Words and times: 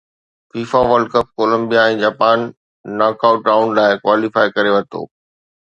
FIFA 0.53 0.79
world 0.91 1.07
cup 1.15 1.27
Colombia 1.41 1.83
۽ 1.97 1.99
Japan 2.03 2.47
knock 3.03 3.23
out 3.31 3.39
round 3.53 3.71
لاءِ 3.81 4.01
qualify 4.07 4.53
ڪري 4.57 4.71
ورتو 4.79 5.05
آهي 5.07 5.13